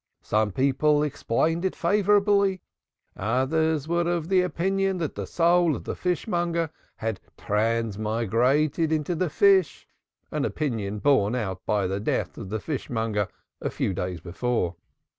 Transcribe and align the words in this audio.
Some 0.23 0.51
people 0.51 1.03
explained 1.03 1.63
it 1.63 1.75
favorably. 1.75 2.63
Others 3.15 3.87
were 3.87 4.09
of 4.11 4.31
opinion 4.31 4.97
that 4.97 5.13
the 5.13 5.27
soul 5.27 5.75
of 5.75 5.83
the 5.83 5.93
fishmonger 5.93 6.71
had 6.95 7.19
transmigrated 7.37 8.91
into 8.91 9.13
the 9.13 9.29
fish, 9.29 9.87
an 10.31 10.43
opinion 10.43 10.97
borne 10.97 11.35
out 11.35 11.61
by 11.67 11.85
the 11.85 11.99
death 11.99 12.35
of 12.39 12.49
the 12.49 12.59
fishmonger 12.59 13.27
a 13.61 13.69
few 13.69 13.93
days 13.93 14.21
before. 14.21 14.75